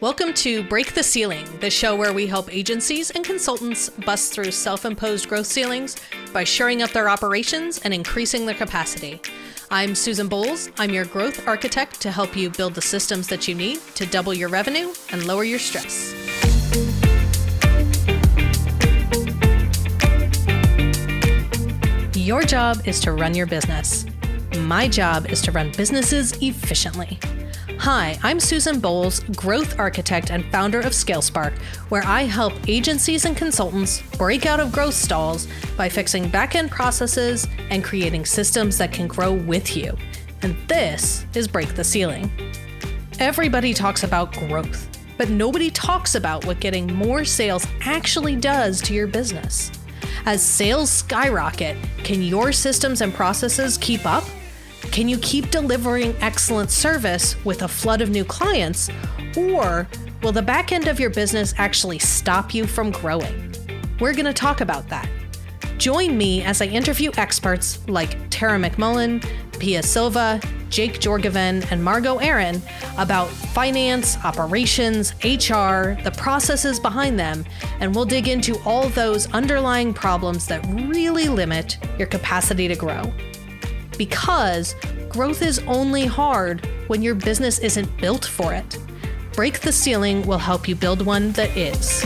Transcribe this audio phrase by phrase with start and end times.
[0.00, 4.50] Welcome to Break the Ceiling, the show where we help agencies and consultants bust through
[4.50, 5.94] self imposed growth ceilings
[6.32, 9.20] by shoring up their operations and increasing their capacity.
[9.70, 10.70] I'm Susan Bowles.
[10.78, 14.32] I'm your growth architect to help you build the systems that you need to double
[14.32, 16.14] your revenue and lower your stress.
[22.16, 24.06] Your job is to run your business.
[24.60, 27.18] My job is to run businesses efficiently.
[27.78, 31.58] Hi, I'm Susan Bowles, growth architect and founder of ScaleSpark,
[31.88, 37.46] where I help agencies and consultants break out of growth stalls by fixing back-end processes
[37.70, 39.96] and creating systems that can grow with you.
[40.42, 42.30] And this is Break the Ceiling.
[43.18, 48.94] Everybody talks about growth, but nobody talks about what getting more sales actually does to
[48.94, 49.70] your business.
[50.26, 54.24] As sales skyrocket, can your systems and processes keep up?
[54.90, 58.90] Can you keep delivering excellent service with a flood of new clients?
[59.36, 59.86] Or
[60.22, 63.54] will the back end of your business actually stop you from growing?
[64.00, 65.08] We're going to talk about that.
[65.78, 69.24] Join me as I interview experts like Tara McMullin,
[69.60, 70.40] Pia Silva,
[70.70, 72.60] Jake Jorgovan, and Margot Aaron
[72.98, 77.44] about finance, operations, HR, the processes behind them,
[77.78, 83.12] and we'll dig into all those underlying problems that really limit your capacity to grow
[84.00, 84.76] because
[85.10, 88.78] growth is only hard when your business isn't built for it.
[89.34, 92.02] Break the Ceiling will help you build one that is.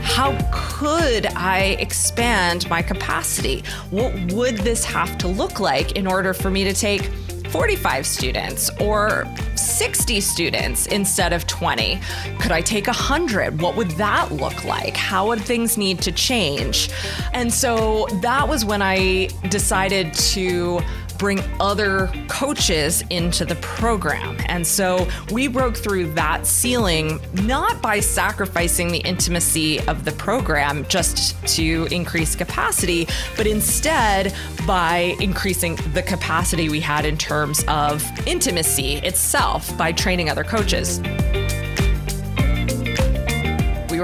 [0.00, 3.62] How could I expand my capacity?
[3.90, 7.10] What would this have to look like in order for me to take
[7.50, 12.00] 45 students or 60 students instead of 20?
[12.38, 13.60] Could I take 100?
[13.60, 14.96] What would that look like?
[14.96, 16.90] How would things need to change?
[17.32, 20.80] And so that was when I decided to
[21.18, 24.36] bring other coaches into the program.
[24.46, 30.84] And so we broke through that ceiling not by sacrificing the intimacy of the program
[30.88, 34.34] just to increase capacity, but instead
[34.66, 41.00] by increasing the capacity we had in terms of intimacy itself by training other coaches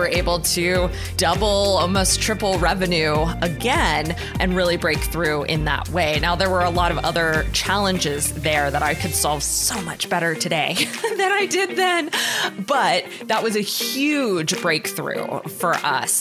[0.02, 1.46] were able to double,
[1.78, 6.18] almost triple revenue again and really break through in that way.
[6.18, 10.10] Now, there were a lot of other challenges there that I could solve so much
[10.10, 10.74] better today
[11.16, 12.10] than I did then.
[12.66, 16.20] But that was a huge breakthrough for us.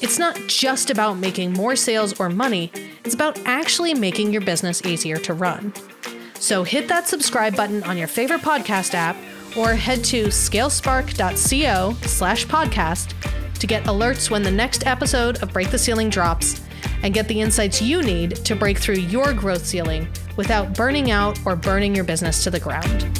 [0.00, 2.72] It's not just about making more sales or money,
[3.04, 5.74] it's about actually making your business easier to run.
[6.36, 9.16] So hit that subscribe button on your favorite podcast app
[9.56, 13.14] or head to scalespark.co slash podcast
[13.58, 16.60] to get alerts when the next episode of Break the Ceiling drops
[17.02, 21.38] and get the insights you need to break through your growth ceiling without burning out
[21.44, 23.12] or burning your business to the ground.